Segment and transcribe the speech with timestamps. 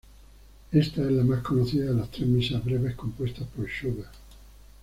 [0.71, 4.11] Esta es la más conocida de las tres misas breves compuestas por Schubert.